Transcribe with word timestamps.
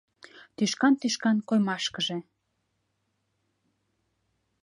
Тӱшкан-тӱшкан 0.55 1.37
коймашкыже 1.47 2.17